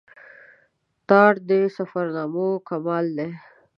[1.09, 3.29] تارړ د سفرنامو کمال دا دی.